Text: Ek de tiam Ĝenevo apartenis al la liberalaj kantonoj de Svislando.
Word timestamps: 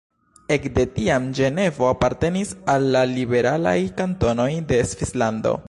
Ek 0.53 0.63
de 0.77 0.85
tiam 0.95 1.27
Ĝenevo 1.39 1.87
apartenis 1.91 2.55
al 2.75 2.89
la 2.97 3.05
liberalaj 3.13 3.77
kantonoj 4.01 4.51
de 4.73 4.81
Svislando. 4.95 5.55